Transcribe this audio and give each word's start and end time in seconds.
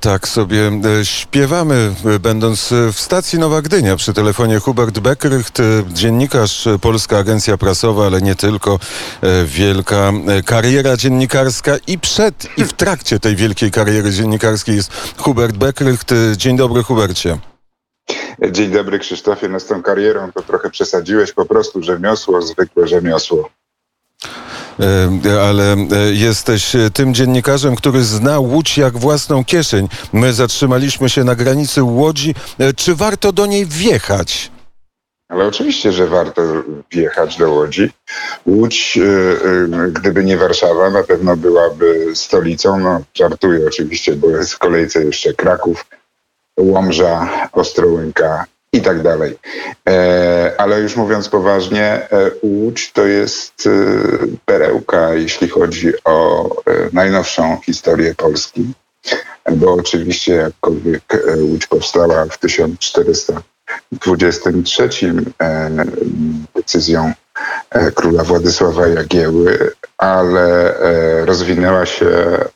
Tak 0.00 0.28
sobie 0.28 0.70
e, 1.00 1.04
śpiewamy, 1.04 1.94
e, 2.14 2.18
będąc 2.18 2.74
w 2.92 3.00
stacji 3.00 3.38
Nowa 3.38 3.62
Gdynia. 3.62 3.96
Przy 3.96 4.12
telefonie 4.12 4.58
Hubert 4.58 4.98
Beckrycht, 4.98 5.58
dziennikarz 5.92 6.68
Polska 6.80 7.18
Agencja 7.18 7.56
Prasowa, 7.56 8.06
ale 8.06 8.22
nie 8.22 8.34
tylko. 8.34 8.78
Wielka 9.44 10.12
kariera 10.46 10.96
dziennikarska 10.96 11.76
i 11.86 11.98
przed, 11.98 12.48
i 12.56 12.64
w 12.64 12.72
trakcie 12.72 13.20
tej 13.20 13.36
wielkiej 13.36 13.70
kariery 13.70 14.10
dziennikarskiej 14.10 14.76
jest 14.76 14.90
Hubert 15.16 15.56
Beckrycht. 15.56 16.10
Dzień 16.36 16.56
dobry, 16.56 16.82
Hubercie. 16.82 17.38
Dzień 18.50 18.70
dobry 18.70 18.98
Krzysztofie, 18.98 19.48
no 19.48 19.60
z 19.60 19.66
tą 19.66 19.82
karierą 19.82 20.32
to 20.32 20.42
trochę 20.42 20.70
przesadziłeś, 20.70 21.32
po 21.32 21.46
prostu 21.46 21.82
rzemiosło, 21.82 22.42
zwykłe 22.42 22.88
rzemiosło. 22.88 23.50
E, 24.80 25.42
ale 25.42 25.72
e, 25.72 25.76
jesteś 26.12 26.72
tym 26.94 27.14
dziennikarzem, 27.14 27.76
który 27.76 28.02
zna 28.02 28.38
Łódź 28.38 28.78
jak 28.78 28.98
własną 28.98 29.44
kieszeń. 29.44 29.88
My 30.12 30.32
zatrzymaliśmy 30.32 31.08
się 31.08 31.24
na 31.24 31.34
granicy 31.34 31.82
Łodzi. 31.82 32.34
E, 32.58 32.72
czy 32.72 32.94
warto 32.94 33.32
do 33.32 33.46
niej 33.46 33.66
wjechać? 33.66 34.50
Ale 35.28 35.46
oczywiście, 35.46 35.92
że 35.92 36.06
warto 36.06 36.42
wjechać 36.90 37.36
do 37.36 37.50
Łodzi. 37.50 37.90
Łódź, 38.46 38.98
gdyby 39.92 40.24
nie 40.24 40.36
Warszawa, 40.36 40.90
na 40.90 41.02
pewno 41.02 41.36
byłaby 41.36 42.10
stolicą. 42.14 42.80
No, 42.80 43.00
żartuję 43.14 43.66
oczywiście, 43.66 44.16
bo 44.16 44.30
jest 44.30 44.52
w 44.52 44.58
kolejce 44.58 45.04
jeszcze 45.04 45.34
Kraków, 45.34 45.86
Łomża, 46.58 47.28
Ostrołęka 47.52 48.44
i 48.76 48.82
tak 48.82 49.02
dalej. 49.02 49.38
E, 49.88 50.54
ale 50.58 50.80
już 50.80 50.96
mówiąc 50.96 51.28
poważnie, 51.28 51.84
e, 51.84 52.08
Łódź 52.42 52.92
to 52.92 53.06
jest 53.06 53.66
e, 53.66 53.70
perełka, 54.44 55.14
jeśli 55.14 55.48
chodzi 55.48 55.92
o 56.04 56.48
najnowszą 56.92 57.58
historię 57.64 58.14
Polski, 58.14 58.72
bo 59.56 59.74
oczywiście 59.74 60.32
jakkolwiek 60.32 61.02
Łódź 61.36 61.66
powstała 61.66 62.26
w 62.26 62.38
1423 62.38 64.88
decyzją 66.54 67.12
króla 67.94 68.24
Władysława 68.24 68.88
Jagieły, 68.88 69.72
ale 69.98 70.74
rozwinęła 71.24 71.86
się 71.86 72.06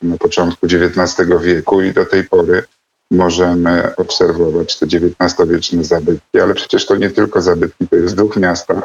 na 0.02 0.16
początku 0.16 0.66
XIX 0.66 1.28
wieku 1.40 1.82
i 1.82 1.92
do 1.92 2.06
tej 2.06 2.24
pory 2.24 2.62
możemy 3.10 3.96
obserwować 3.96 4.78
te 4.78 4.86
XIX-wieczne 4.86 5.84
zabytki, 5.84 6.40
ale 6.40 6.54
przecież 6.54 6.86
to 6.86 6.96
nie 6.96 7.10
tylko 7.10 7.42
zabytki, 7.42 7.88
to 7.88 7.96
jest 7.96 8.16
duch 8.16 8.36
miasta, 8.36 8.82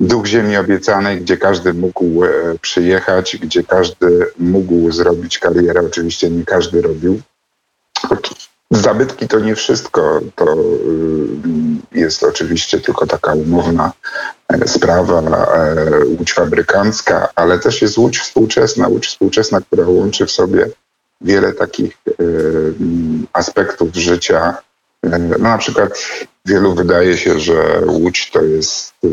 duch 0.00 0.26
ziemi 0.26 0.56
obiecanej, 0.56 1.20
gdzie 1.20 1.36
każdy 1.36 1.74
mógł 1.74 2.24
e, 2.24 2.28
przyjechać, 2.60 3.36
gdzie 3.36 3.64
każdy 3.64 4.26
mógł 4.38 4.92
zrobić 4.92 5.38
karierę. 5.38 5.80
Oczywiście 5.86 6.30
nie 6.30 6.44
każdy 6.44 6.82
robił. 6.82 7.20
Zabytki 8.70 9.28
to 9.28 9.38
nie 9.38 9.54
wszystko, 9.54 10.20
to 10.36 10.54
y, 10.54 11.98
jest 11.98 12.22
oczywiście 12.22 12.80
tylko 12.80 13.06
taka 13.06 13.34
umowna 13.34 13.92
e, 14.48 14.68
sprawa, 14.68 15.20
e, 15.20 16.04
łódź 16.18 16.32
fabrykancka, 16.32 17.28
ale 17.34 17.58
też 17.58 17.82
jest 17.82 17.98
łódź 17.98 18.18
współczesna, 18.18 18.88
łódź 18.88 19.06
współczesna, 19.06 19.60
która 19.60 19.86
łączy 19.86 20.26
w 20.26 20.30
sobie 20.30 20.68
wiele 21.20 21.52
takich 21.52 21.98
e, 22.08 22.12
aspektów 23.32 23.94
życia. 23.94 24.56
E, 25.02 25.18
no, 25.18 25.38
na 25.38 25.58
przykład 25.58 25.98
wielu 26.46 26.74
wydaje 26.74 27.16
się, 27.16 27.40
że 27.40 27.82
Łódź 27.86 28.30
to 28.30 28.42
jest 28.42 28.94
e, 29.04 29.08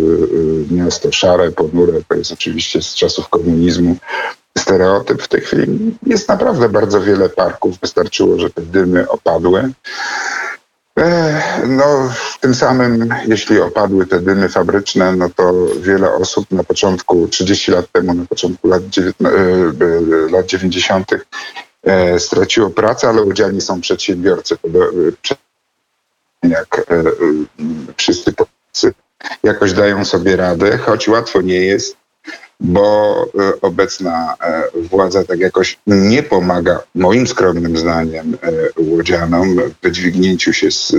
miasto 0.74 1.12
szare, 1.12 1.52
ponure, 1.52 2.02
to 2.08 2.16
jest 2.16 2.32
oczywiście 2.32 2.82
z 2.82 2.96
czasów 2.96 3.30
komunizmu 3.30 3.96
stereotyp. 4.58 5.22
W 5.22 5.28
tej 5.28 5.42
chwili 5.42 5.98
jest 6.06 6.30
naprawdę 6.30 6.70
bardzo 6.70 7.02
wiele 7.02 7.30
parków, 7.30 7.80
wystarczyło, 7.80 8.40
że 8.40 8.50
te 8.50 8.62
dymy 8.62 9.10
opadły. 9.10 9.72
No, 11.68 12.14
tym 12.40 12.56
samym, 12.56 13.14
jeśli 13.28 13.60
opadły 13.60 14.08
te 14.08 14.20
dymy 14.20 14.50
fabryczne, 14.50 15.16
no 15.16 15.30
to 15.36 15.54
wiele 15.82 16.14
osób 16.14 16.52
na 16.52 16.64
początku, 16.64 17.28
30 17.28 17.72
lat 17.72 17.86
temu, 17.92 18.14
na 18.14 18.26
początku 18.26 18.68
lat, 18.68 18.82
lat 20.32 20.46
90., 20.46 21.12
E, 21.14 21.18
straciło 22.18 22.70
pracę, 22.70 23.10
ale 23.10 23.22
udzielni 23.22 23.62
są 23.62 23.82
przedsiębiorcy, 23.82 24.58
jak 26.44 26.86
e, 26.92 27.00
e, 27.00 27.04
wszyscy 27.98 28.34
Polacy 28.34 28.94
jakoś 29.44 29.74
dają 29.74 30.06
sobie 30.06 30.36
radę, 30.36 30.78
choć 30.78 31.08
łatwo 31.08 31.42
nie 31.42 31.56
jest, 31.56 31.98
bo 32.60 33.26
obecna 33.62 34.36
władza 34.76 35.24
tak 35.24 35.40
jakoś 35.40 35.80
nie 35.88 36.24
pomaga, 36.24 36.84
moim 36.96 37.28
skromnym 37.28 37.78
zdaniem, 37.78 38.38
łodzianom 38.78 39.56
w 39.56 39.84
wydźwignięciu 39.84 40.54
się 40.54 40.72
z 40.72 40.96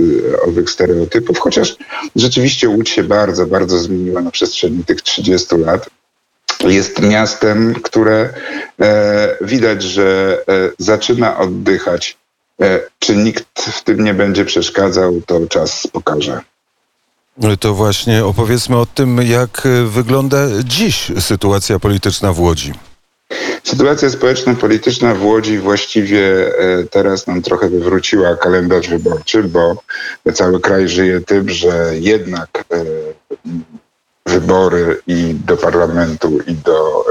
owych 0.47 0.69
stereotypów, 0.69 1.39
chociaż 1.39 1.77
rzeczywiście 2.15 2.69
Łódź 2.69 2.89
się 2.89 3.03
bardzo, 3.03 3.45
bardzo 3.45 3.79
zmieniła 3.79 4.21
na 4.21 4.31
przestrzeni 4.31 4.85
tych 4.85 5.01
30 5.01 5.55
lat 5.55 5.89
jest 6.63 7.01
miastem, 7.01 7.73
które 7.83 8.29
e, 8.81 9.37
widać, 9.41 9.83
że 9.83 10.37
e, 10.47 10.69
zaczyna 10.77 11.37
oddychać. 11.37 12.17
E, 12.61 12.79
czy 12.99 13.15
nikt 13.15 13.61
w 13.61 13.83
tym 13.83 14.03
nie 14.03 14.13
będzie 14.13 14.45
przeszkadzał, 14.45 15.21
to 15.25 15.47
czas 15.47 15.87
pokaże. 15.91 16.41
To 17.59 17.73
właśnie 17.73 18.25
opowiedzmy 18.25 18.77
o 18.77 18.85
tym, 18.85 19.17
jak 19.17 19.67
wygląda 19.85 20.37
dziś 20.63 21.11
sytuacja 21.19 21.79
polityczna 21.79 22.33
w 22.33 22.39
Łodzi. 22.39 22.73
Sytuacja 23.63 24.09
społeczno-polityczna 24.09 25.15
w 25.15 25.25
Łodzi 25.25 25.59
właściwie 25.59 26.51
teraz 26.89 27.27
nam 27.27 27.41
trochę 27.41 27.69
wywróciła 27.69 28.35
kalendarz 28.35 28.87
wyborczy, 28.89 29.43
bo 29.43 29.75
cały 30.33 30.59
kraj 30.59 30.89
żyje 30.89 31.21
tym, 31.21 31.49
że 31.49 31.91
jednak 31.99 32.63
wybory 34.31 35.01
i 35.07 35.35
do 35.45 35.57
parlamentu, 35.57 36.39
i 36.47 36.53
do 36.55 37.05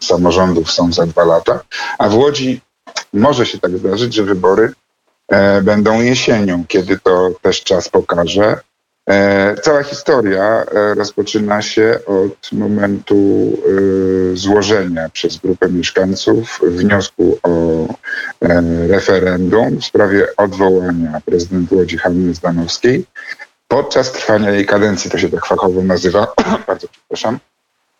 y, 0.00 0.04
samorządów 0.04 0.70
są 0.70 0.92
za 0.92 1.06
dwa 1.06 1.24
lata, 1.24 1.60
a 1.98 2.08
w 2.08 2.14
Łodzi 2.14 2.60
może 3.12 3.46
się 3.46 3.58
tak 3.58 3.78
zdarzyć, 3.78 4.14
że 4.14 4.22
wybory 4.22 4.72
e, 5.28 5.62
będą 5.62 6.00
jesienią, 6.00 6.64
kiedy 6.68 6.98
to 6.98 7.30
też 7.42 7.62
czas 7.62 7.88
pokaże. 7.88 8.60
E, 9.10 9.54
cała 9.62 9.82
historia 9.82 10.42
e, 10.42 10.94
rozpoczyna 10.94 11.62
się 11.62 11.98
od 12.06 12.52
momentu 12.52 13.52
e, 14.32 14.36
złożenia 14.36 15.08
przez 15.08 15.36
grupę 15.36 15.68
mieszkańców 15.68 16.60
wniosku 16.62 17.38
o 17.42 17.50
e, 18.40 18.62
referendum 18.88 19.80
w 19.80 19.84
sprawie 19.84 20.26
odwołania 20.36 21.20
prezydent 21.24 21.72
Łodzi 21.72 21.98
Hanny 21.98 22.34
Zdanowskiej 22.34 23.04
podczas 23.74 24.12
trwania 24.12 24.50
jej 24.50 24.66
kadencji, 24.66 25.10
to 25.10 25.18
się 25.18 25.28
tak 25.28 25.46
fachowo 25.46 25.82
nazywa, 25.82 26.26
bardzo 26.66 26.88
przepraszam, 26.88 27.38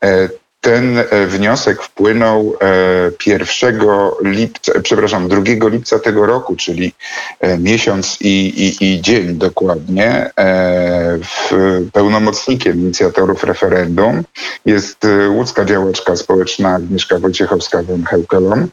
e, 0.05 0.29
ten 0.65 0.99
e, 0.99 1.27
wniosek 1.27 1.83
wpłynął 1.83 2.57
1 3.27 3.81
e, 3.81 4.11
lipca, 4.23 4.73
przepraszam, 4.83 5.29
2 5.29 5.69
lipca 5.69 5.99
tego 5.99 6.27
roku, 6.27 6.57
czyli 6.57 6.93
miesiąc 7.59 8.19
i, 8.21 8.47
i, 8.47 8.95
i 8.95 9.01
dzień 9.01 9.35
dokładnie. 9.35 10.31
Pełnomocnikiem 11.93 12.81
inicjatorów 12.81 13.45
referendum 13.45 14.23
jest 14.67 15.07
łódzka 15.29 15.65
działaczka 15.65 16.17
społeczna 16.17 16.75
Agnieszka 16.75 17.19
Wojciechowska 17.19 17.83
von 17.83 18.05
Heukelon, 18.05 18.69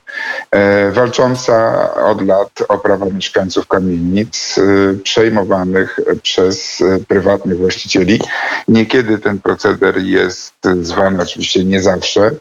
walcząca 0.91 1.89
od 2.03 2.27
lat 2.27 2.49
o 2.67 2.77
prawa 2.77 3.05
mieszkańców 3.05 3.67
kamienic 3.67 4.59
przejmowanych 5.03 5.99
przez 6.21 6.83
prywatnych 7.07 7.57
właścicieli. 7.57 8.19
Niekiedy 8.67 9.17
ten 9.17 9.39
proceder 9.39 9.97
jest 9.97 10.53
zwany 10.81 11.23
oczywiście 11.23 11.63
nie 11.63 11.80
zawsze, 11.81 12.31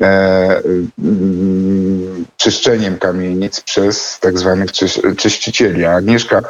e, 0.00 0.62
mm, 0.98 2.24
czyszczeniem 2.36 2.98
kamienic 2.98 3.60
przez 3.60 4.18
tak 4.20 4.38
zwanych 4.38 4.72
czyścicieli. 5.16 5.84
A 5.84 5.94
Agnieszka 5.94 6.42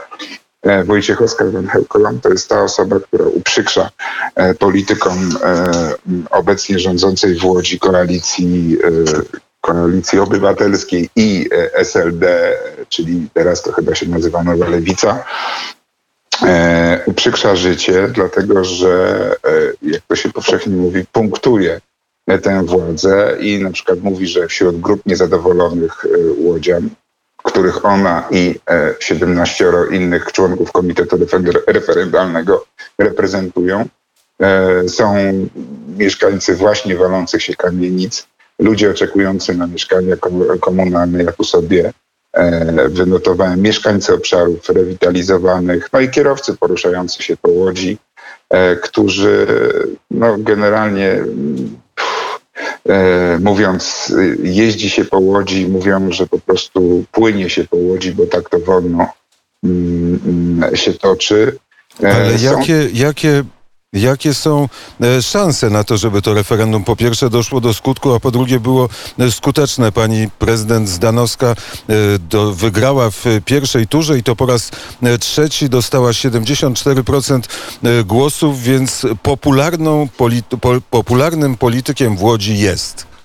e, 0.62 0.84
Wojciechowska 0.84 1.44
van 1.44 1.66
Heukelom 1.66 2.20
to 2.20 2.28
jest 2.28 2.48
ta 2.48 2.62
osoba, 2.62 3.00
która 3.00 3.24
uprzykrza 3.24 3.90
e, 4.34 4.54
politykom 4.54 5.38
obecnie 6.30 6.78
rządzącej 6.78 7.34
w 7.34 7.44
Łodzi 7.44 7.78
koalicji 7.78 8.78
koalicji 9.66 10.18
obywatelskiej 10.18 11.10
i 11.16 11.48
SLD, 11.72 12.56
czyli 12.88 13.28
teraz 13.34 13.62
to 13.62 13.72
chyba 13.72 13.94
się 13.94 14.06
nazywa 14.06 14.42
Nowa 14.42 14.68
Lewica, 14.68 15.24
e, 16.42 17.00
uprzykrza 17.06 17.56
życie, 17.56 18.08
dlatego 18.08 18.64
że, 18.64 19.34
e, 19.44 19.50
jak 19.82 20.02
to 20.08 20.16
się 20.16 20.32
powszechnie 20.32 20.76
mówi, 20.76 21.04
punktuje 21.12 21.80
tę 22.42 22.64
władzę 22.64 23.36
i 23.40 23.58
na 23.58 23.70
przykład 23.70 24.00
mówi, 24.02 24.26
że 24.26 24.48
wśród 24.48 24.80
grup 24.80 25.06
niezadowolonych 25.06 26.04
e, 26.04 26.08
łodzian, 26.38 26.90
których 27.46 27.84
ona 27.84 28.24
i 28.30 28.54
17 29.00 29.64
e, 29.68 29.96
innych 29.96 30.32
członków 30.32 30.72
Komitetu 30.72 31.18
Referendalnego 31.66 32.64
reprezentują, 32.98 33.84
e, 34.40 34.88
są 34.88 35.14
mieszkańcy 35.98 36.54
właśnie 36.54 36.96
walących 36.96 37.42
się 37.42 37.54
kamienic, 37.54 38.26
ludzie 38.58 38.90
oczekujący 38.90 39.54
na 39.54 39.66
mieszkania 39.66 40.16
komunalne, 40.60 41.24
jak 41.24 41.40
u 41.40 41.44
sobie 41.44 41.92
e, 42.32 42.88
wynotowałem 42.88 43.62
mieszkańcy 43.62 44.14
obszarów 44.14 44.68
rewitalizowanych, 44.68 45.88
no 45.92 46.00
i 46.00 46.10
kierowcy 46.10 46.56
poruszający 46.56 47.22
się 47.22 47.36
po 47.36 47.50
Łodzi, 47.50 47.98
którzy 48.82 49.46
no, 50.10 50.36
generalnie 50.38 51.24
mówiąc, 53.40 54.14
jeździ 54.42 54.90
się 54.90 55.04
po 55.04 55.18
Łodzi, 55.18 55.68
mówią, 55.68 56.12
że 56.12 56.26
po 56.26 56.38
prostu 56.38 57.04
płynie 57.12 57.50
się 57.50 57.64
po 57.64 57.76
Łodzi, 57.76 58.12
bo 58.12 58.26
tak 58.26 58.50
to 58.50 58.58
wolno 58.58 59.08
mm, 59.64 60.20
mm, 60.26 60.76
się 60.76 60.92
toczy. 60.92 61.58
Ale 62.02 62.38
Są... 62.38 62.58
jakie, 62.58 62.88
jakie 62.92 63.44
Jakie 63.96 64.34
są 64.34 64.68
e, 65.00 65.22
szanse 65.22 65.70
na 65.70 65.84
to, 65.84 65.96
żeby 65.96 66.22
to 66.22 66.34
referendum 66.34 66.84
po 66.84 66.96
pierwsze 66.96 67.30
doszło 67.30 67.60
do 67.60 67.74
skutku, 67.74 68.14
a 68.14 68.20
po 68.20 68.30
drugie 68.30 68.60
było 68.60 68.88
e, 69.18 69.30
skuteczne? 69.30 69.92
Pani 69.92 70.30
prezydent 70.38 70.88
Zdanowska 70.88 71.46
e, 71.46 71.54
do, 72.18 72.54
wygrała 72.54 73.10
w 73.10 73.24
pierwszej 73.44 73.88
turze 73.88 74.18
i 74.18 74.22
to 74.22 74.36
po 74.36 74.46
raz 74.46 74.70
trzeci 75.20 75.68
dostała 75.68 76.10
74% 76.10 77.42
głosów, 78.04 78.62
więc 78.62 79.06
popularną, 79.22 80.08
po, 80.60 80.70
popularnym 80.90 81.56
politykiem 81.56 82.16
w 82.16 82.22
Łodzi 82.22 82.58
jest. 82.58 83.15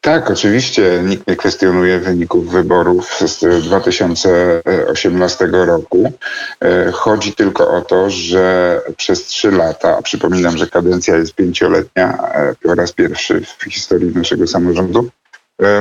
Tak, 0.00 0.30
oczywiście 0.30 1.02
nikt 1.04 1.26
nie 1.26 1.36
kwestionuje 1.36 1.98
wyników 1.98 2.50
wyborów 2.50 3.18
z 3.26 3.64
2018 3.64 5.46
roku. 5.52 6.12
E, 6.60 6.92
chodzi 6.92 7.32
tylko 7.32 7.70
o 7.70 7.80
to, 7.80 8.10
że 8.10 8.80
przez 8.96 9.26
trzy 9.26 9.50
lata, 9.50 9.96
a 9.98 10.02
przypominam, 10.02 10.58
że 10.58 10.66
kadencja 10.66 11.16
jest 11.16 11.34
pięcioletnia 11.34 12.18
e, 12.34 12.54
po 12.62 12.74
raz 12.74 12.92
pierwszy 12.92 13.40
w 13.58 13.64
historii 13.64 14.16
naszego 14.16 14.46
samorządu, 14.46 15.10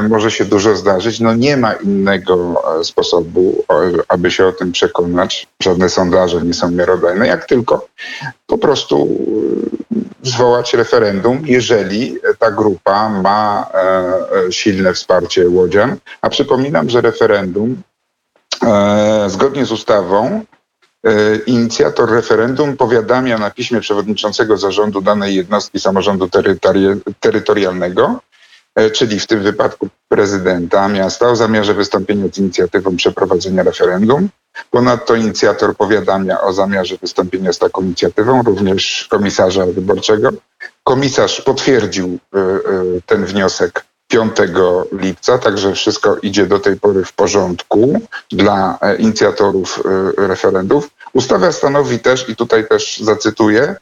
może 0.10 0.32
się 0.32 0.46
dużo 0.46 0.76
zdarzyć. 0.76 1.20
No 1.20 1.36
nie 1.36 1.58
ma 1.58 1.74
innego 1.74 2.64
sposobu, 2.84 3.66
aby 4.08 4.32
się 4.32 4.48
o 4.48 4.52
tym 4.52 4.72
przekonać. 4.72 5.48
Żadne 5.64 5.90
sondaże 5.90 6.42
nie 6.42 6.54
są 6.54 6.72
miarodajne, 6.72 7.28
jak 7.28 7.46
tylko 7.46 7.88
po 8.48 8.58
prostu 8.58 9.08
zwołać 10.24 10.74
referendum, 10.74 11.42
jeżeli 11.46 12.18
ta 12.40 12.52
grupa 12.52 13.10
ma 13.10 13.68
e, 13.74 13.78
e, 14.48 14.52
silne 14.52 14.94
wsparcie 14.94 15.50
łodzian. 15.50 15.98
A 16.22 16.30
przypominam, 16.30 16.90
że 16.90 17.02
referendum 17.02 17.82
e, 18.64 19.30
zgodnie 19.30 19.66
z 19.66 19.72
ustawą 19.72 20.42
inicjator 21.46 22.12
referendum 22.12 22.78
powiadamia 22.78 23.38
na 23.38 23.52
piśmie 23.52 23.82
przewodniczącego 23.82 24.58
zarządu 24.58 25.02
danej 25.02 25.36
jednostki 25.36 25.80
samorządu 25.80 26.30
terytorialnego, 27.20 28.20
czyli 28.94 29.20
w 29.20 29.28
tym 29.28 29.44
wypadku 29.44 29.88
prezydenta 30.08 30.88
miasta 30.88 31.28
o 31.28 31.36
zamiarze 31.36 31.74
wystąpienia 31.74 32.26
z 32.34 32.38
inicjatywą 32.38 32.96
przeprowadzenia 32.96 33.64
referendum. 33.64 34.30
Ponadto 34.72 35.16
inicjator 35.16 35.76
powiadamia 35.76 36.42
o 36.42 36.54
zamiarze 36.54 36.96
wystąpienia 37.02 37.54
z 37.54 37.60
taką 37.60 37.82
inicjatywą 37.82 38.44
również 38.44 39.08
komisarza 39.10 39.66
wyborczego. 39.66 40.30
Komisarz 40.84 41.42
potwierdził 41.42 42.08
y, 42.08 42.40
y, 42.98 43.02
ten 43.06 43.26
wniosek 43.26 43.86
5 44.08 44.32
lipca, 44.92 45.38
także 45.38 45.74
wszystko 45.74 46.18
idzie 46.22 46.46
do 46.46 46.60
tej 46.60 46.80
pory 46.80 47.06
w 47.06 47.14
porządku 47.14 48.02
dla 48.32 48.78
e, 48.82 48.96
inicjatorów 48.96 49.84
referendów. 50.18 50.90
Ustawa 51.14 51.52
stanowi 51.52 52.00
też, 52.00 52.30
i 52.30 52.36
tutaj 52.36 52.68
też 52.68 52.98
zacytuję, 52.98 53.76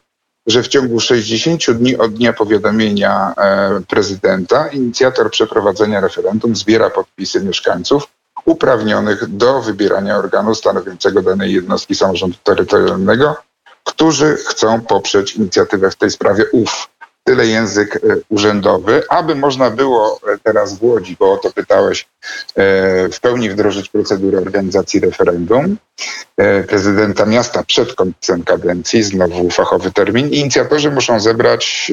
że 0.48 0.64
w 0.64 0.68
ciągu 0.68 1.00
60 1.00 1.72
dni 1.72 1.98
od 1.98 2.14
dnia 2.14 2.34
powiadomienia 2.34 3.34
e, 3.38 3.82
prezydenta 3.88 4.68
inicjator 4.68 5.32
przeprowadzenia 5.32 6.02
referendum 6.02 6.56
zbiera 6.56 6.90
podpisy 6.90 7.44
mieszkańców 7.44 8.08
uprawnionych 8.46 9.28
do 9.28 9.62
wybierania 9.62 10.18
organu 10.18 10.56
stanowiącego 10.56 11.22
danej 11.22 11.54
jednostki 11.54 11.96
samorządu 11.96 12.38
terytorialnego, 12.44 13.36
którzy 13.84 14.36
chcą 14.36 14.82
poprzeć 14.82 15.36
inicjatywę 15.36 15.92
w 15.92 15.96
tej 15.96 16.12
sprawie. 16.12 16.46
Ów 16.52 16.90
tyle 17.28 17.48
język 17.48 17.96
e, 17.96 18.00
urzędowy, 18.30 19.04
aby 19.10 19.36
można 19.36 19.70
było 19.70 20.20
e, 20.34 20.38
teraz 20.44 20.80
w 20.80 20.84
Łodzi, 20.84 21.16
bo 21.20 21.34
o 21.34 21.38
to 21.38 21.52
pytałeś, 21.52 22.02
e, 22.02 23.10
w 23.10 23.20
pełni 23.22 23.50
wdrożyć 23.50 23.90
procedurę 23.90 24.38
organizacji 24.38 25.00
referendum 25.00 25.78
prezydenta 26.68 27.26
miasta 27.26 27.64
przed 27.64 27.94
końcem 27.94 28.44
kadencji, 28.44 29.04
znowu 29.04 29.50
fachowy 29.50 29.92
termin. 29.92 30.30
Inicjatorzy 30.30 30.92
muszą 30.92 31.20
zebrać 31.20 31.92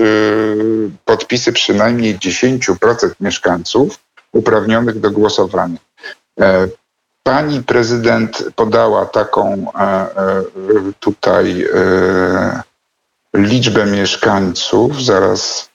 podpisy 1.05 1.53
przynajmniej 1.53 2.19
10% 2.19 3.11
mieszkańców 3.21 3.99
uprawnionych 4.33 5.01
do 5.01 5.11
głosowania. 5.11 5.79
Pani 7.23 7.63
prezydent 7.63 8.45
podała 8.57 9.07
taką 9.07 9.67
tutaj 11.01 11.67
liczbę 13.35 13.87
mieszkańców, 13.87 15.05
zaraz, 15.05 15.71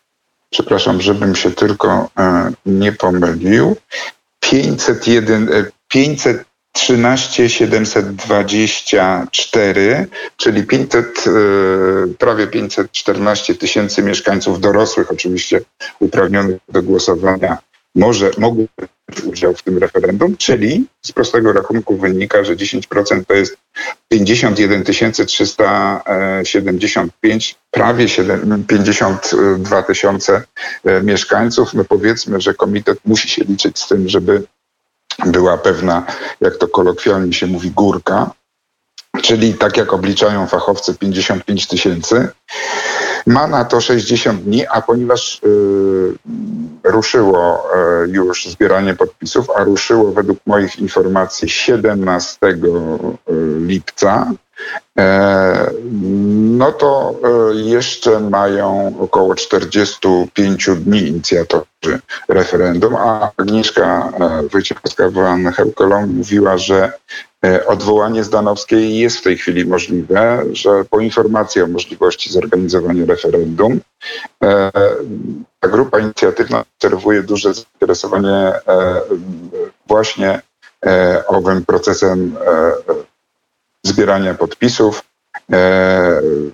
przepraszam, 0.49 1.01
żebym 1.01 1.35
się 1.35 1.51
tylko 1.51 2.09
e, 2.19 2.51
nie 2.65 2.91
pomylił, 2.91 3.75
501, 4.39 5.49
513 5.87 7.49
724, 7.49 10.07
czyli 10.37 10.63
500, 10.63 11.05
e, 11.05 11.11
prawie 12.17 12.47
514 12.47 13.55
tysięcy 13.55 14.03
mieszkańców 14.03 14.59
dorosłych, 14.59 15.11
oczywiście 15.11 15.61
uprawnionych 15.99 16.57
do 16.69 16.83
głosowania 16.83 17.57
może, 17.99 18.31
mogły 18.37 18.67
brać 18.77 18.89
udział 19.23 19.53
w 19.53 19.63
tym 19.63 19.77
referendum, 19.77 20.37
czyli 20.37 20.85
z 21.05 21.11
prostego 21.11 21.53
rachunku 21.53 21.97
wynika, 21.97 22.43
że 22.43 22.55
10% 22.55 23.25
to 23.27 23.33
jest 23.33 23.57
51 24.09 24.83
375, 24.83 27.55
prawie 27.71 28.05
52 28.67 29.83
tysiące 29.83 30.43
e, 30.85 31.03
mieszkańców. 31.03 31.73
No 31.73 31.83
powiedzmy, 31.83 32.41
że 32.41 32.53
komitet 32.53 32.99
musi 33.05 33.29
się 33.29 33.43
liczyć 33.43 33.79
z 33.79 33.87
tym, 33.87 34.09
żeby 34.09 34.43
była 35.25 35.57
pewna, 35.57 36.05
jak 36.41 36.57
to 36.57 36.67
kolokwialnie 36.67 37.33
się 37.33 37.47
mówi, 37.47 37.71
górka, 37.71 38.31
czyli 39.21 39.53
tak 39.53 39.77
jak 39.77 39.93
obliczają 39.93 40.47
fachowcy 40.47 40.95
55 40.95 41.67
tysięcy. 41.67 42.27
Ma 43.25 43.47
na 43.47 43.65
to 43.65 43.81
60 43.81 44.43
dni, 44.43 44.67
a 44.67 44.81
ponieważ 44.81 45.41
yy, 45.43 46.13
ruszyło 46.83 47.67
yy, 48.05 48.09
już 48.11 48.45
zbieranie 48.45 48.95
podpisów, 48.95 49.47
a 49.55 49.63
ruszyło 49.63 50.11
według 50.11 50.39
moich 50.45 50.79
informacji 50.79 51.49
17 51.49 52.37
yy, 52.41 53.59
lipca, 53.59 54.31
e, 54.97 55.71
no 56.57 56.71
to 56.71 57.15
e, 57.23 57.55
jeszcze 57.55 58.19
mają 58.19 58.93
około 58.99 59.35
45 59.35 60.69
dni 60.69 61.07
inicjatorzy 61.07 61.99
referendum, 62.27 62.95
a 62.95 63.31
Agnieszka 63.37 64.11
e, 64.19 64.43
Wojciechowska-Van 64.47 65.51
Hełkolą 65.53 66.07
mówiła, 66.07 66.57
że 66.57 66.91
E, 67.28 67.28
odwołanie 67.67 68.23
Zdanowskiej 68.23 68.97
jest 68.97 69.17
w 69.17 69.21
tej 69.21 69.37
chwili 69.37 69.65
możliwe, 69.65 70.45
że 70.51 70.85
po 70.89 70.99
informacji 70.99 71.61
o 71.61 71.67
możliwości 71.67 72.31
zorganizowania 72.31 73.05
referendum 73.05 73.79
e, 74.43 74.71
ta 75.59 75.67
grupa 75.67 75.99
inicjatywna 75.99 76.63
obserwuje 76.75 77.23
duże 77.23 77.53
zainteresowanie 77.53 78.51
e, 78.67 79.01
właśnie 79.87 80.41
owym 81.27 81.65
procesem 81.65 82.35
zbierania 83.83 84.33
podpisów 84.33 85.03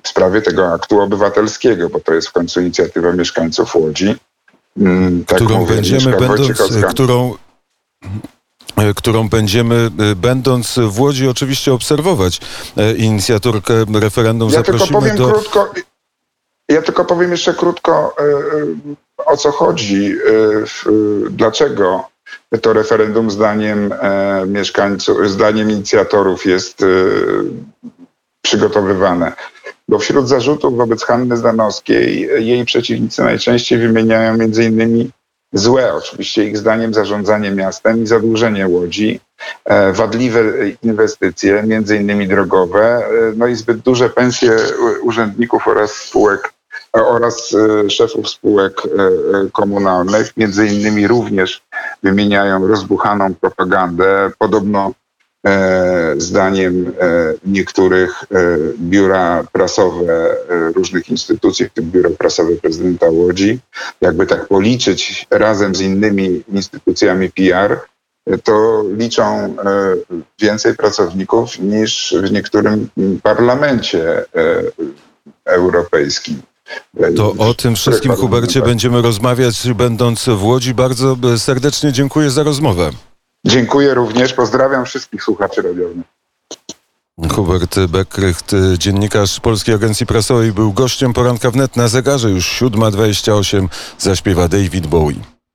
w 0.04 0.08
sprawie 0.08 0.42
tego 0.42 0.74
aktu 0.74 1.01
obywatelskiego, 1.01 1.89
bo 1.89 2.00
to 2.00 2.13
jest 2.13 2.27
w 2.27 2.32
końcu 2.32 2.62
inicjatywa 2.62 3.12
mieszkańców 3.12 3.75
Łodzi. 3.75 4.15
Mm, 4.77 5.25
tak 5.25 5.38
którą 5.38 5.65
będziemy, 5.65 6.18
będąc, 6.18 6.62
którą 6.89 7.34
E, 8.06 8.35
którą 8.96 9.29
będziemy, 9.29 9.75
e, 10.12 10.15
będąc 10.15 10.79
w 10.88 11.00
Łodzi, 11.00 11.27
oczywiście 11.27 11.74
obserwować 11.74 12.39
e, 12.77 12.96
inicjatorkę 12.96 13.74
referendum. 13.94 14.50
Ja 14.50 14.63
tylko 14.63 14.88
powiem 14.88 15.17
do... 15.17 15.27
krótko, 15.27 15.74
ja 16.70 16.82
tylko 16.82 17.05
powiem 17.05 17.32
jeszcze 17.32 17.53
krótko, 17.53 18.15
o 19.25 19.38
co 19.38 19.51
chodzi, 19.51 20.15
dlaczego 21.29 22.10
to 22.62 22.74
referendum 22.74 23.32
zdaniem 23.32 23.94
mieszkańców, 24.48 25.29
zdaniem 25.29 25.72
inicjatorów 25.72 26.46
jest 26.46 26.86
przygotowywane. 28.41 29.34
Bo 29.88 30.00
wśród 30.00 30.27
zarzutów 30.27 30.77
wobec 30.77 31.03
Hanny 31.03 31.38
Zdanowskiej 31.38 32.29
jej 32.48 32.65
przeciwnicy 32.65 33.24
najczęściej 33.24 33.79
wymieniają 33.79 34.38
między 34.38 34.63
innymi 34.63 35.12
złe 35.56 35.94
oczywiście 35.94 36.46
ich 36.46 36.58
zdaniem 36.58 36.94
zarządzanie 36.94 37.52
miastem 37.52 38.04
i 38.04 38.08
zadłużenie 38.08 38.68
Łodzi, 38.68 39.20
e, 39.66 39.94
wadliwe 39.94 40.42
inwestycje, 40.84 41.64
między 41.64 41.98
innymi 41.98 42.28
drogowe, 42.28 42.82
e, 42.82 43.02
no 43.36 43.48
i 43.48 43.56
zbyt 43.56 43.78
duże 43.78 44.10
pensje 44.10 44.58
urzędników 45.02 45.68
oraz 45.68 45.92
spółek 45.92 46.54
oraz 46.94 47.56
e, 47.86 47.90
szefów 47.90 48.30
spółek 48.30 48.82
komunalnych. 49.52 50.38
Między 50.38 50.68
innymi 50.68 51.08
również 51.08 51.62
wymieniają 52.04 52.68
rozbuchaną 52.68 53.34
propagandę. 53.34 54.32
Podobno 54.40 54.92
zdaniem 56.18 56.94
e, 57.00 57.34
niektórych 57.46 58.24
e, 58.24 58.58
biura 58.80 59.44
prasowe 59.52 60.38
e, 60.50 60.72
różnych 60.72 61.10
instytucji, 61.10 61.66
w 61.66 61.74
tym 61.74 61.92
biuro 61.92 62.10
prasowe 62.10 62.56
prezydenta 62.56 63.10
Łodzi, 63.10 63.60
jakby 64.02 64.26
tak 64.26 64.48
policzyć 64.48 65.28
razem 65.32 65.76
z 65.76 65.82
innymi 65.82 66.44
instytucjami 66.54 67.30
PR, 67.32 67.80
to 68.44 68.84
liczą 68.98 69.56
więcej 70.42 70.76
pracowników 70.76 71.60
niż 71.60 72.16
w 72.24 72.32
niektórym 72.32 72.90
parlamencie 73.24 74.26
europejskim. 75.46 76.42
To 77.16 77.36
o 77.38 77.54
tym 77.54 77.76
wszystkim, 77.76 78.12
Hubercie, 78.12 78.62
będziemy 78.62 79.02
rozmawiać, 79.02 79.68
będąc 79.76 80.26
w 80.26 80.44
Łodzi. 80.44 80.74
Bardzo 80.74 81.18
serdecznie 81.38 81.92
dziękuję 81.92 82.30
za 82.30 82.44
rozmowę. 82.44 82.92
Dziękuję 83.46 83.94
również. 83.94 84.34
Pozdrawiam 84.34 84.86
wszystkich 84.86 85.24
słuchaczy 85.24 85.62
radiowych. 85.62 85.98
Hubert 87.32 87.80
Beckrycht, 87.88 88.52
dziennikarz 88.78 89.40
Polskiej 89.40 89.75
Agencji 89.75 90.06
Prasowej, 90.06 90.52
był 90.52 90.74
gościem 90.74 91.14
poranka 91.14 91.52
wnet 91.52 91.75
na 91.75 91.88
zegarze. 91.88 92.30
Już 92.30 92.62
7.28 92.62 93.68
zaśpiewa 93.98 94.48
David 94.48 94.88
Bowie. 94.88 95.35